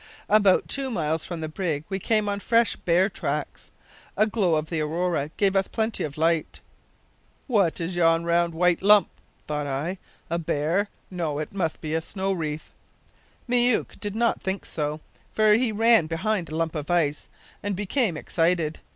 "About 0.29 0.67
two 0.67 0.89
miles 0.89 1.23
from 1.25 1.41
the 1.41 1.47
brig 1.47 1.83
we 1.87 1.99
came 1.99 2.27
on 2.27 2.39
fresh 2.39 2.75
bear 2.75 3.07
tracks. 3.07 3.69
A 4.17 4.25
glow 4.25 4.55
of 4.55 4.71
the 4.71 4.81
aurora 4.81 5.29
gave 5.37 5.55
us 5.55 5.67
plenty 5.67 6.03
of 6.03 6.17
light. 6.17 6.59
`What 7.47 7.79
is 7.79 7.95
yon 7.95 8.23
round 8.23 8.55
white 8.55 8.81
lump?' 8.81 9.11
thought 9.47 9.67
I. 9.67 9.99
`A 10.31 10.43
bear? 10.43 10.89
No, 11.11 11.37
it 11.37 11.53
must 11.53 11.81
be 11.81 11.93
a 11.93 12.01
snow 12.01 12.33
wreath!' 12.33 12.71
Myouk 13.47 13.99
did 13.99 14.15
not 14.15 14.41
think 14.41 14.65
so, 14.65 15.01
for 15.33 15.53
he 15.53 15.71
ran 15.71 16.07
behind 16.07 16.49
a 16.49 16.55
lump 16.55 16.73
of 16.73 16.89
ice, 16.89 17.27
and 17.61 17.75
became 17.75 18.17
excited. 18.17 18.79